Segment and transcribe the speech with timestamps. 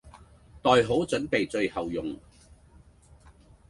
[0.63, 2.19] 袋好準備最後用。